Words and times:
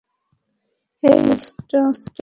হেই, 1.03 1.19
ফ্যাসটস। 1.25 1.99